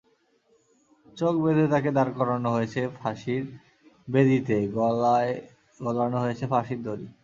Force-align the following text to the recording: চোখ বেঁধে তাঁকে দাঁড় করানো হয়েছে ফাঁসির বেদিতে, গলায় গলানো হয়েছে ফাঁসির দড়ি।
চোখ 1.17 1.33
বেঁধে 1.43 1.65
তাঁকে 1.73 1.89
দাঁড় 1.97 2.11
করানো 2.17 2.49
হয়েছে 2.55 2.81
ফাঁসির 2.97 3.43
বেদিতে, 4.07 4.57
গলায় 4.75 5.33
গলানো 5.79 6.17
হয়েছে 6.23 6.45
ফাঁসির 6.51 6.79
দড়ি। 6.85 7.07